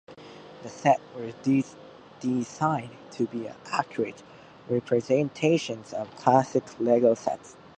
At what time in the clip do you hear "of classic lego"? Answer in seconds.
5.93-7.13